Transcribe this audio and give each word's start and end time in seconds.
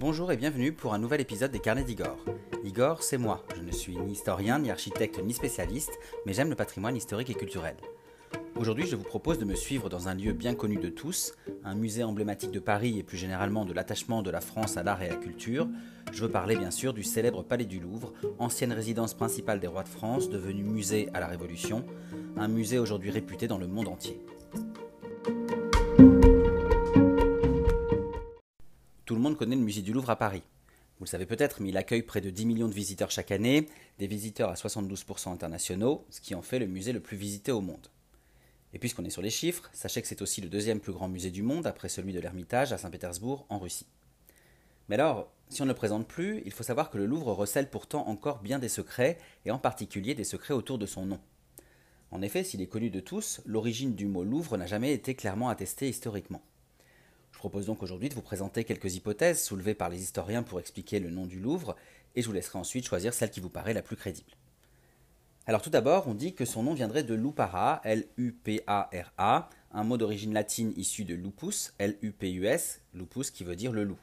Bonjour 0.00 0.32
et 0.32 0.38
bienvenue 0.38 0.72
pour 0.72 0.94
un 0.94 0.98
nouvel 0.98 1.20
épisode 1.20 1.50
des 1.50 1.58
Carnets 1.58 1.84
d'Igor. 1.84 2.16
Igor, 2.64 3.02
c'est 3.02 3.18
moi. 3.18 3.44
Je 3.54 3.60
ne 3.60 3.70
suis 3.70 3.98
ni 3.98 4.12
historien, 4.12 4.58
ni 4.58 4.70
architecte, 4.70 5.22
ni 5.22 5.34
spécialiste, 5.34 5.92
mais 6.24 6.32
j'aime 6.32 6.48
le 6.48 6.56
patrimoine 6.56 6.96
historique 6.96 7.28
et 7.28 7.34
culturel. 7.34 7.76
Aujourd'hui, 8.56 8.86
je 8.86 8.96
vous 8.96 9.04
propose 9.04 9.38
de 9.38 9.44
me 9.44 9.54
suivre 9.54 9.90
dans 9.90 10.08
un 10.08 10.14
lieu 10.14 10.32
bien 10.32 10.54
connu 10.54 10.78
de 10.78 10.88
tous, 10.88 11.34
un 11.64 11.74
musée 11.74 12.02
emblématique 12.02 12.50
de 12.50 12.60
Paris 12.60 12.98
et 12.98 13.02
plus 13.02 13.18
généralement 13.18 13.66
de 13.66 13.74
l'attachement 13.74 14.22
de 14.22 14.30
la 14.30 14.40
France 14.40 14.78
à 14.78 14.82
l'art 14.82 15.02
et 15.02 15.08
à 15.08 15.10
la 15.10 15.16
culture. 15.16 15.68
Je 16.12 16.22
veux 16.22 16.30
parler 16.30 16.56
bien 16.56 16.70
sûr 16.70 16.94
du 16.94 17.02
célèbre 17.02 17.42
Palais 17.42 17.66
du 17.66 17.78
Louvre, 17.78 18.14
ancienne 18.38 18.72
résidence 18.72 19.12
principale 19.12 19.60
des 19.60 19.66
rois 19.66 19.82
de 19.82 19.88
France, 19.88 20.30
devenu 20.30 20.62
musée 20.62 21.10
à 21.12 21.20
la 21.20 21.26
Révolution, 21.26 21.84
un 22.38 22.48
musée 22.48 22.78
aujourd'hui 22.78 23.10
réputé 23.10 23.48
dans 23.48 23.58
le 23.58 23.66
monde 23.66 23.88
entier. 23.88 24.18
Connaît 29.36 29.56
le 29.56 29.62
musée 29.62 29.82
du 29.82 29.92
Louvre 29.92 30.10
à 30.10 30.16
Paris. 30.16 30.42
Vous 30.98 31.04
le 31.04 31.08
savez 31.10 31.24
peut-être, 31.24 31.62
mais 31.62 31.70
il 31.70 31.76
accueille 31.76 32.02
près 32.02 32.20
de 32.20 32.28
10 32.28 32.46
millions 32.46 32.68
de 32.68 32.74
visiteurs 32.74 33.10
chaque 33.10 33.30
année, 33.30 33.66
des 33.98 34.06
visiteurs 34.06 34.50
à 34.50 34.54
72% 34.54 35.32
internationaux, 35.32 36.04
ce 36.10 36.20
qui 36.20 36.34
en 36.34 36.42
fait 36.42 36.58
le 36.58 36.66
musée 36.66 36.92
le 36.92 37.00
plus 37.00 37.16
visité 37.16 37.52
au 37.52 37.60
monde. 37.60 37.88
Et 38.74 38.78
puisqu'on 38.78 39.04
est 39.04 39.10
sur 39.10 39.22
les 39.22 39.30
chiffres, 39.30 39.70
sachez 39.72 40.02
que 40.02 40.08
c'est 40.08 40.22
aussi 40.22 40.40
le 40.40 40.48
deuxième 40.48 40.78
plus 40.78 40.92
grand 40.92 41.08
musée 41.08 41.30
du 41.30 41.42
monde 41.42 41.66
après 41.66 41.88
celui 41.88 42.12
de 42.12 42.20
l'Ermitage 42.20 42.72
à 42.72 42.78
Saint-Pétersbourg 42.78 43.46
en 43.48 43.58
Russie. 43.58 43.86
Mais 44.88 44.96
alors, 44.96 45.32
si 45.48 45.62
on 45.62 45.64
ne 45.64 45.70
le 45.70 45.76
présente 45.76 46.06
plus, 46.06 46.42
il 46.44 46.52
faut 46.52 46.62
savoir 46.62 46.90
que 46.90 46.98
le 46.98 47.06
Louvre 47.06 47.32
recèle 47.32 47.70
pourtant 47.70 48.06
encore 48.06 48.40
bien 48.40 48.58
des 48.58 48.68
secrets, 48.68 49.18
et 49.44 49.50
en 49.50 49.58
particulier 49.58 50.14
des 50.14 50.24
secrets 50.24 50.54
autour 50.54 50.78
de 50.78 50.86
son 50.86 51.06
nom. 51.06 51.20
En 52.10 52.22
effet, 52.22 52.44
s'il 52.44 52.60
est 52.60 52.66
connu 52.66 52.90
de 52.90 53.00
tous, 53.00 53.40
l'origine 53.46 53.94
du 53.94 54.06
mot 54.06 54.24
Louvre 54.24 54.56
n'a 54.56 54.66
jamais 54.66 54.92
été 54.92 55.14
clairement 55.14 55.48
attestée 55.48 55.88
historiquement. 55.88 56.42
Propose 57.40 57.64
donc 57.64 57.82
aujourd'hui 57.82 58.10
de 58.10 58.14
vous 58.14 58.20
présenter 58.20 58.64
quelques 58.64 58.96
hypothèses 58.96 59.42
soulevées 59.42 59.72
par 59.72 59.88
les 59.88 60.02
historiens 60.02 60.42
pour 60.42 60.60
expliquer 60.60 61.00
le 61.00 61.08
nom 61.08 61.24
du 61.24 61.40
Louvre, 61.40 61.74
et 62.14 62.20
je 62.20 62.26
vous 62.26 62.34
laisserai 62.34 62.58
ensuite 62.58 62.86
choisir 62.86 63.14
celle 63.14 63.30
qui 63.30 63.40
vous 63.40 63.48
paraît 63.48 63.72
la 63.72 63.80
plus 63.80 63.96
crédible. 63.96 64.32
Alors 65.46 65.62
tout 65.62 65.70
d'abord, 65.70 66.06
on 66.06 66.12
dit 66.12 66.34
que 66.34 66.44
son 66.44 66.62
nom 66.62 66.74
viendrait 66.74 67.02
de 67.02 67.14
lupara, 67.14 67.80
L-U-P-A-R-A, 67.84 69.48
un 69.72 69.84
mot 69.84 69.96
d'origine 69.96 70.34
latine 70.34 70.74
issu 70.76 71.06
de 71.06 71.14
lupus, 71.14 71.72
L-U-P-U-S, 71.78 72.82
lupus 72.92 73.30
qui 73.30 73.44
veut 73.44 73.56
dire 73.56 73.72
le 73.72 73.84
loup. 73.84 73.98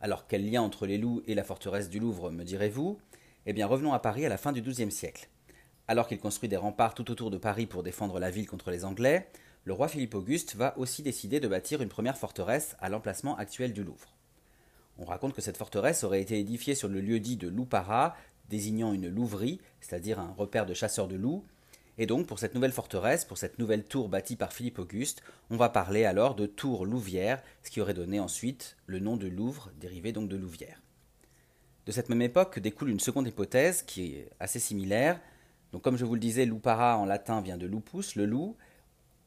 Alors 0.00 0.28
quel 0.28 0.48
lien 0.48 0.62
entre 0.62 0.86
les 0.86 0.96
loups 0.96 1.24
et 1.26 1.34
la 1.34 1.42
forteresse 1.42 1.90
du 1.90 1.98
Louvre, 1.98 2.30
me 2.30 2.44
direz-vous? 2.44 3.00
Eh 3.46 3.52
bien 3.52 3.66
revenons 3.66 3.94
à 3.94 3.98
Paris 3.98 4.24
à 4.24 4.28
la 4.28 4.38
fin 4.38 4.52
du 4.52 4.62
XIIe 4.62 4.92
siècle. 4.92 5.28
Alors 5.88 6.06
qu'il 6.06 6.20
construit 6.20 6.48
des 6.48 6.56
remparts 6.56 6.94
tout 6.94 7.10
autour 7.10 7.32
de 7.32 7.36
Paris 7.36 7.66
pour 7.66 7.82
défendre 7.82 8.20
la 8.20 8.30
ville 8.30 8.46
contre 8.46 8.70
les 8.70 8.84
Anglais, 8.84 9.28
le 9.64 9.72
roi 9.74 9.88
Philippe 9.88 10.14
Auguste 10.14 10.54
va 10.54 10.76
aussi 10.78 11.02
décider 11.02 11.38
de 11.38 11.48
bâtir 11.48 11.82
une 11.82 11.88
première 11.88 12.16
forteresse 12.16 12.76
à 12.80 12.88
l'emplacement 12.88 13.36
actuel 13.36 13.72
du 13.72 13.84
Louvre. 13.84 14.16
On 14.98 15.04
raconte 15.04 15.34
que 15.34 15.42
cette 15.42 15.56
forteresse 15.56 16.02
aurait 16.02 16.22
été 16.22 16.38
édifiée 16.38 16.74
sur 16.74 16.88
le 16.88 17.00
lieu 17.00 17.20
dit 17.20 17.36
de 17.36 17.48
Loupara, 17.48 18.16
désignant 18.48 18.92
une 18.92 19.08
louverie, 19.08 19.60
c'est-à-dire 19.80 20.18
un 20.18 20.32
repère 20.32 20.66
de 20.66 20.74
chasseurs 20.74 21.08
de 21.08 21.16
loups. 21.16 21.44
Et 21.98 22.06
donc, 22.06 22.26
pour 22.26 22.38
cette 22.38 22.54
nouvelle 22.54 22.72
forteresse, 22.72 23.24
pour 23.24 23.36
cette 23.36 23.58
nouvelle 23.58 23.84
tour 23.84 24.08
bâtie 24.08 24.36
par 24.36 24.52
Philippe 24.52 24.78
Auguste, 24.78 25.22
on 25.50 25.56
va 25.56 25.68
parler 25.68 26.04
alors 26.04 26.34
de 26.34 26.46
tour 26.46 26.86
louvière, 26.86 27.42
ce 27.62 27.70
qui 27.70 27.80
aurait 27.80 27.94
donné 27.94 28.18
ensuite 28.18 28.76
le 28.86 28.98
nom 28.98 29.16
de 29.16 29.28
Louvre, 29.28 29.70
dérivé 29.78 30.12
donc 30.12 30.28
de 30.28 30.36
Louvière. 30.36 30.82
De 31.86 31.92
cette 31.92 32.08
même 32.08 32.22
époque 32.22 32.58
découle 32.58 32.90
une 32.90 33.00
seconde 33.00 33.26
hypothèse 33.26 33.82
qui 33.82 34.14
est 34.14 34.30
assez 34.40 34.58
similaire. 34.58 35.20
Donc, 35.72 35.82
comme 35.82 35.96
je 35.96 36.04
vous 36.04 36.14
le 36.14 36.20
disais, 36.20 36.46
lupara 36.46 36.96
en 36.96 37.04
latin 37.04 37.40
vient 37.40 37.58
de 37.58 37.66
lupus, 37.66 38.16
le 38.16 38.26
loup, 38.26 38.56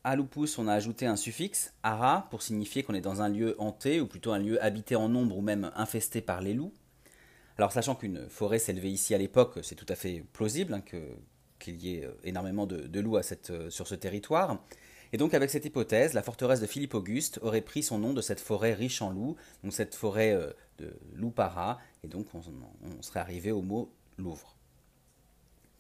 à 0.04 0.16
lupus, 0.16 0.58
on 0.58 0.68
a 0.68 0.74
ajouté 0.74 1.06
un 1.06 1.16
suffixe, 1.16 1.74
ara, 1.82 2.28
pour 2.30 2.42
signifier 2.42 2.84
qu'on 2.84 2.94
est 2.94 3.02
dans 3.02 3.22
un 3.22 3.30
lieu 3.30 3.56
hanté, 3.58 4.02
ou 4.02 4.08
plutôt 4.08 4.32
un 4.32 4.40
lieu 4.40 4.62
habité 4.64 4.96
en 4.96 5.08
nombre 5.10 5.38
ou 5.38 5.42
même 5.42 5.72
infesté 5.76 6.22
par 6.22 6.42
les 6.42 6.54
loups. 6.54 6.74
Alors, 7.58 7.72
sachant 7.72 7.96
qu'une 7.96 8.28
forêt 8.30 8.60
s'élevait 8.60 8.92
ici 8.92 9.14
à 9.14 9.18
l'époque, 9.18 9.60
c'est 9.64 9.76
tout 9.76 9.86
à 9.88 9.96
fait 9.96 10.26
plausible 10.34 10.74
hein, 10.74 10.84
qu'il 11.60 11.76
y 11.76 11.96
ait 11.96 12.06
euh, 12.06 12.12
énormément 12.24 12.66
de, 12.66 13.00
loups 13.00 13.18
euh, 13.18 13.70
sur 13.70 13.88
ce 13.88 13.96
territoire. 13.96 14.60
Et 15.14 15.18
donc, 15.18 15.34
avec 15.34 15.52
cette 15.52 15.64
hypothèse, 15.64 16.14
la 16.14 16.24
forteresse 16.24 16.60
de 16.60 16.66
Philippe 16.66 16.96
Auguste 16.96 17.40
aurait 17.42 17.62
pris 17.62 17.84
son 17.84 18.00
nom 18.00 18.14
de 18.14 18.22
cette 18.22 18.40
forêt 18.40 18.74
riche 18.74 19.02
en 19.02 19.12
loups, 19.12 19.36
donc 19.64 19.72
cette 19.72 19.96
forêt 19.96 20.34
euh, 20.34 20.52
de 20.80 20.92
Loupara, 21.14 21.80
et 22.04 22.08
donc 22.08 22.26
on, 22.34 22.40
on 22.40 23.02
serait 23.02 23.20
arrivé 23.20 23.52
au 23.52 23.62
mot 23.62 23.94
Louvre. 24.18 24.56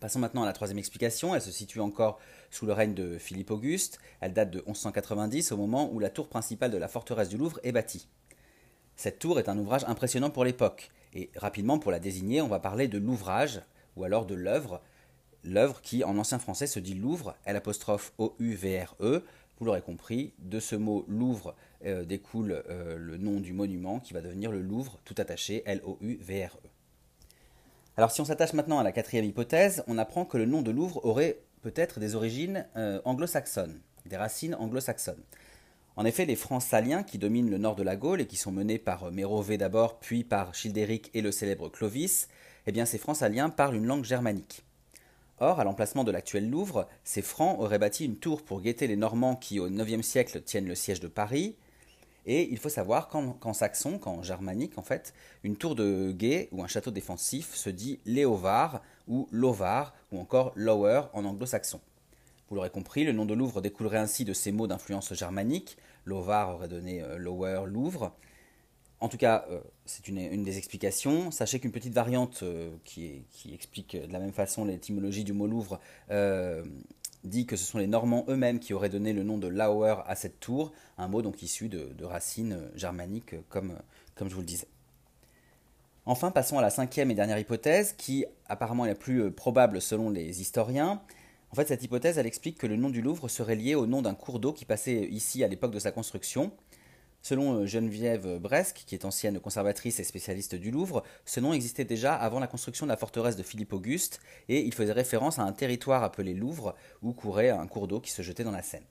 Passons 0.04 0.20
maintenant 0.20 0.44
à 0.44 0.46
la 0.46 0.52
troisième 0.52 0.80
explication. 0.80 1.34
Elle 1.34 1.42
se 1.42 1.50
situe 1.50 1.80
encore 1.80 2.20
sous 2.52 2.66
le 2.66 2.74
règne 2.74 2.94
de 2.94 3.18
Philippe 3.18 3.52
Auguste. 3.52 4.00
Elle 4.20 4.34
date 4.34 4.52
de 4.52 4.62
1190, 4.68 5.54
au 5.54 5.56
moment 5.56 5.90
où 5.94 6.00
la 6.00 6.10
tour 6.10 6.28
principale 6.28 6.72
de 6.72 6.78
la 6.78 6.90
forteresse 6.90 7.30
du 7.30 7.38
Louvre 7.38 7.58
est 7.64 7.72
bâtie. 7.72 8.10
Cette 8.98 9.18
tour 9.18 9.40
est 9.40 9.48
un 9.48 9.58
ouvrage 9.58 9.86
impressionnant 9.88 10.30
pour 10.30 10.44
l'époque. 10.44 10.92
Et 11.14 11.32
rapidement, 11.38 11.80
pour 11.80 11.90
la 11.90 12.00
désigner, 12.00 12.42
on 12.42 12.50
va 12.50 12.60
parler 12.60 12.90
de 12.90 12.98
l'ouvrage, 12.98 13.62
ou 13.96 14.04
alors 14.04 14.26
de 14.26 14.36
l'œuvre. 14.36 14.82
L'œuvre 15.46 15.80
qui, 15.80 16.04
en 16.04 16.18
ancien 16.18 16.38
français, 16.38 16.68
se 16.68 16.82
dit 16.82 16.96
Louvre, 16.96 17.38
L'apostrophe 17.46 18.12
O-U-V-R-E. 18.18 19.24
Vous 19.58 19.66
l'aurez 19.66 19.82
compris, 19.82 20.34
de 20.40 20.60
ce 20.60 20.76
mot 20.76 21.06
Louvre 21.08 21.56
euh, 21.86 22.04
découle 22.04 22.62
euh, 22.70 22.98
le 22.98 23.16
nom 23.16 23.40
du 23.40 23.54
monument 23.54 24.02
qui 24.02 24.14
va 24.14 24.20
devenir 24.20 24.52
le 24.52 24.62
Louvre, 24.62 25.00
tout 25.06 25.16
attaché, 25.18 25.64
L-O-U-V-R-E. 25.66 26.73
Alors 27.96 28.10
si 28.10 28.22
on 28.22 28.26
s'attache 28.26 28.54
maintenant 28.54 28.80
à 28.80 28.84
la 28.84 28.92
quatrième 28.92 29.26
hypothèse, 29.26 29.84
on 29.88 30.00
apprend 30.00 30.26
que 30.26 30.38
le 30.38 30.46
nom 30.46 30.64
de 30.64 30.72
Louvre 30.72 31.06
aurait 31.06 31.38
peut-être 31.62 32.00
des 32.00 32.16
origines 32.16 32.66
euh, 32.76 33.00
anglo-saxonnes, 33.06 33.80
des 34.08 34.18
racines 34.18 34.56
anglo-saxonnes. 34.56 35.22
En 35.96 36.04
effet, 36.04 36.26
les 36.26 36.36
Francs 36.36 36.64
saliens 36.64 37.04
qui 37.04 37.20
dominent 37.20 37.52
le 37.52 37.60
nord 37.60 37.76
de 37.76 37.84
la 37.84 37.96
Gaule 37.96 38.22
et 38.22 38.26
qui 38.26 38.36
sont 38.36 38.52
menés 38.52 38.80
par 38.80 39.04
euh, 39.04 39.12
Mérové 39.12 39.60
d'abord, 39.60 40.00
puis 40.00 40.24
par 40.24 40.56
Childéric 40.56 41.12
et 41.14 41.22
le 41.22 41.32
célèbre 41.32 41.70
Clovis, 41.70 42.30
eh 42.66 42.72
bien 42.72 42.86
ces 42.86 42.98
Francs 42.98 43.18
saliens 43.18 43.52
parlent 43.52 43.76
une 43.76 43.86
langue 43.86 44.06
germanique. 44.06 44.64
Or, 45.40 45.60
à 45.60 45.64
l'emplacement 45.64 46.04
de 46.04 46.12
l'actuel 46.12 46.50
Louvre, 46.50 46.88
ces 47.04 47.22
Francs 47.22 47.60
auraient 47.60 47.78
bâti 47.78 48.06
une 48.06 48.18
tour 48.18 48.42
pour 48.42 48.62
guetter 48.62 48.88
les 48.88 48.96
Normands 48.96 49.36
qui, 49.36 49.60
au 49.60 49.68
IXe 49.68 50.06
siècle, 50.06 50.42
tiennent 50.42 50.68
le 50.68 50.76
siège 50.76 51.00
de 51.00 51.08
Paris, 51.08 51.58
et 52.26 52.50
il 52.52 52.58
faut 52.58 52.70
savoir 52.70 53.10
qu'en 53.10 53.54
saxon, 53.54 53.98
qu'en 54.00 54.22
germanique 54.22 54.78
en 54.78 54.84
fait, 54.84 55.14
une 55.44 55.58
tour 55.58 55.76
de 55.76 56.12
guet 56.12 56.50
ou 56.52 56.64
un 56.64 56.68
château 56.68 56.92
défensif 56.92 57.54
se 57.54 57.70
dit 57.70 58.00
Léovar 58.06 58.82
ou 59.08 59.28
Lovar 59.32 59.94
ou 60.12 60.20
encore 60.20 60.54
Lower 60.56 61.04
en 61.14 61.26
anglo-saxon. 61.26 61.82
Vous 62.50 62.56
l'aurez 62.56 62.70
compris, 62.70 63.04
le 63.04 63.14
nom 63.14 63.26
de 63.26 63.34
Louvre 63.34 63.62
découlerait 63.62 63.98
ainsi 63.98 64.26
de 64.26 64.34
ces 64.34 64.52
mots 64.52 64.68
d'influence 64.68 65.14
germanique. 65.14 65.78
Lovar 66.06 66.56
aurait 66.56 66.68
donné 66.68 67.02
euh, 67.02 67.18
Lower, 67.18 67.64
Louvre. 67.66 68.16
En 69.00 69.10
tout 69.10 69.18
cas, 69.18 69.46
euh, 69.50 69.60
c'est 69.86 70.08
une, 70.08 70.44
des 70.44 70.58
explications. 70.58 71.32
Sachez 71.32 71.60
qu'une 71.60 71.72
petite 71.72 71.94
variante 71.94 72.44
euh, 72.44 72.76
qui, 72.86 73.26
explique 73.52 73.98
de 73.98 74.12
la 74.14 74.20
même 74.20 74.32
façon 74.32 74.66
l'étymologie 74.66 75.24
du 75.24 75.34
mot 75.34 75.48
Louvre 75.48 75.80
dit 77.24 77.46
que 77.46 77.56
ce 77.56 77.66
sont 77.66 77.78
les 77.78 77.88
Normands 77.88 78.26
eux-mêmes 78.28 78.60
qui 78.60 78.74
auraient 78.74 78.90
donné 78.90 79.14
le 79.14 79.24
nom 79.24 79.38
de 79.38 79.48
Lauer 79.48 79.96
à 80.06 80.16
cette 80.16 80.40
tour, 80.40 80.72
un 80.98 81.08
mot 81.08 81.22
donc 81.22 81.42
issu 81.42 81.70
de, 81.70 82.04
racines 82.04 82.60
germaniques 82.76 83.36
comme, 83.50 83.78
comme 84.16 84.30
je 84.30 84.36
vous 84.36 84.42
le 84.42 84.48
disais. 84.48 84.68
Enfin, 86.06 86.32
passons 86.32 86.58
à 86.58 86.62
la 86.62 86.70
cinquième 86.70 87.12
et 87.12 87.16
dernière 87.16 87.40
hypothèse, 87.40 87.94
qui 87.94 88.26
apparemment 88.50 88.84
est 88.84 88.90
la 88.90 88.96
plus 88.96 89.24
euh, 89.24 89.32
probable 89.32 89.82
selon 89.82 90.10
les 90.10 90.42
historiens. 90.42 91.02
En 91.50 91.56
fait, 91.56 91.70
cette 91.70 91.84
hypothèse, 91.84 92.18
elle 92.18 92.26
explique 92.26 92.58
que 92.58 92.68
le 92.68 92.76
nom 92.76 92.90
du 92.90 93.02
Louvre 93.02 93.30
serait 93.30 93.56
lié 93.56 93.76
au 93.76 93.86
nom 93.86 94.02
d'un 94.02 94.14
cours 94.14 94.40
d'eau 94.40 94.52
qui 94.52 94.66
passait 94.66 95.08
ici 95.10 95.46
à 95.46 95.48
l'époque 95.48 95.72
de 95.72 95.80
sa 95.80 95.92
construction, 95.92 96.52
Selon 97.26 97.62
euh, 97.62 97.66
Geneviève 97.66 98.38
Bresque, 98.38 98.84
qui 98.86 98.96
est 98.96 99.06
ancienne 99.06 99.40
conservatrice 99.40 99.98
et 100.02 100.04
spécialiste 100.04 100.56
du 100.56 100.72
Louvre, 100.72 101.04
ce 101.24 101.40
nom 101.40 101.54
existait 101.54 101.86
déjà 101.86 102.14
avant 102.14 102.42
la 102.42 102.48
construction 102.48 102.86
de 102.86 102.92
la 102.92 102.98
forteresse 102.98 103.38
de 103.38 103.44
Philippe 103.44 103.72
Auguste, 103.72 104.20
et 104.50 104.60
il 104.60 104.74
faisait 104.74 104.92
référence 104.92 105.40
à 105.40 105.44
un 105.44 105.54
territoire 105.54 106.04
appelé 106.04 106.34
Louvre, 106.34 106.76
où 107.02 107.14
courait 107.14 107.50
un 107.50 107.66
cours 107.66 107.88
d'eau 107.88 108.02
qui 108.02 108.12
se 108.12 108.22
jetait 108.22 108.44
dans 108.44 108.52
la 108.52 108.62
Seine. 108.62 108.84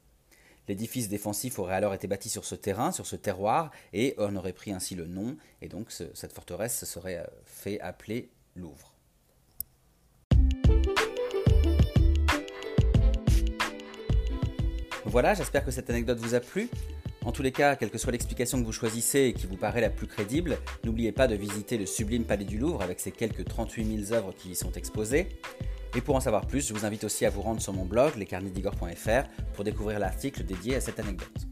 L'édifice 0.67 1.11
défensif 1.11 1.59
aurait 1.59 1.75
alors 1.75 1.93
été 1.93 2.07
bâti 2.07 2.31
sur 2.31 2.47
ce 2.47 2.55
terrain, 2.55 2.91
sur 2.91 3.05
ce 3.05 3.17
terroir, 3.17 3.71
et 3.93 4.15
on 4.17 4.35
aurait 4.37 4.55
pris 4.55 4.73
ainsi 4.73 4.95
le 4.95 5.07
nom, 5.07 5.37
et 5.61 5.69
donc 5.69 5.93
cette 5.93 6.33
forteresse 6.33 6.79
se 6.79 6.87
serait 6.87 7.19
euh, 7.19 7.27
fait 7.45 7.79
appeler 7.81 8.31
Louvre. 8.57 8.95
Voilà, 15.05 15.35
j'espère 15.35 15.67
que 15.67 15.71
cette 15.71 15.91
anecdote 15.91 16.19
vous 16.19 16.35
a 16.35 16.41
plu. 16.41 16.71
En 17.25 17.31
tous 17.31 17.43
les 17.43 17.53
cas, 17.53 17.77
quelle 17.77 17.91
que 17.91 17.99
soit 17.99 18.13
l'explication 18.13 18.61
que 18.61 18.67
vous 18.67 18.73
choisissez 18.73 19.21
et 19.21 19.33
qui 19.33 19.47
vous 19.47 19.57
paraît 19.57 19.81
la 19.81 19.91
plus 19.91 20.07
crédible, 20.07 20.59
n'oubliez 20.85 21.13
pas 21.13 21.29
de 21.29 21.37
visiter 21.37 21.79
le 21.79 21.87
sublime 21.87 22.25
Palais 22.25 22.45
du 22.45 22.59
Louvre 22.59 22.83
avec 22.83 22.99
ses 22.99 23.13
quelques 23.13 23.45
38 23.45 24.07
000 24.07 24.13
œuvres 24.13 24.33
qui 24.33 24.51
y 24.51 24.55
sont 24.57 24.73
exposées. 24.73 25.29
Et 25.95 26.01
pour 26.01 26.17
en 26.17 26.21
savoir 26.21 26.47
plus, 26.47 26.67
je 26.67 26.75
vous 26.75 26.85
invite 26.85 27.05
aussi 27.05 27.25
à 27.25 27.31
vous 27.31 27.43
rendre 27.43 27.61
sur 27.61 27.73
mon 27.73 27.85
blog, 27.85 28.17
lescarnetsdigor.fr, 28.17 29.29
pour 29.55 29.63
découvrir 29.63 29.99
l'article 29.99 30.43
dédié 30.45 30.77
à 30.77 30.81
cette 30.81 30.99
anecdote. 30.99 31.52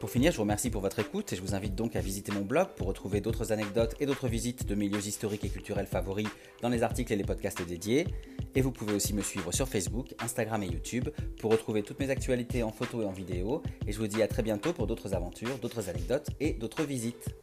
Pour 0.00 0.10
finir, 0.10 0.30
je 0.30 0.36
vous 0.36 0.42
remercie 0.42 0.70
pour 0.70 0.80
votre 0.80 1.00
écoute 1.00 1.32
et 1.32 1.36
je 1.36 1.40
vous 1.40 1.56
invite 1.56 1.74
donc 1.74 1.96
à 1.96 2.00
visiter 2.00 2.30
mon 2.30 2.42
blog 2.42 2.68
pour 2.76 2.86
retrouver 2.86 3.20
d'autres 3.20 3.50
anecdotes 3.50 3.96
et 3.98 4.06
d'autres 4.06 4.28
visites 4.28 4.64
de 4.64 4.76
milieux 4.76 5.04
historiques 5.04 5.44
et 5.44 5.48
culturels 5.48 5.88
favoris 5.88 6.28
dans 6.62 6.68
les 6.68 6.84
articles 6.84 7.12
et 7.12 7.16
les 7.16 7.24
podcasts 7.24 7.66
dédiés. 7.66 8.06
Et 8.54 8.60
vous 8.60 8.70
pouvez 8.70 8.94
aussi 8.94 9.12
me 9.12 9.22
suivre 9.22 9.50
sur 9.50 9.66
Facebook, 9.66 10.14
Instagram 10.20 10.62
et 10.62 10.68
YouTube 10.68 11.08
pour 11.40 11.50
retrouver 11.50 11.82
toutes 11.82 11.98
mes 11.98 12.10
actualités 12.10 12.62
en 12.62 12.70
photo 12.70 13.02
et 13.02 13.06
en 13.06 13.12
vidéo. 13.12 13.60
Et 13.88 13.92
je 13.92 13.98
vous 13.98 14.06
dis 14.06 14.22
à 14.22 14.28
très 14.28 14.44
bientôt 14.44 14.72
pour 14.72 14.86
d'autres 14.86 15.14
aventures, 15.14 15.58
d'autres 15.58 15.88
anecdotes 15.88 16.28
et 16.38 16.52
d'autres 16.52 16.84
visites. 16.84 17.34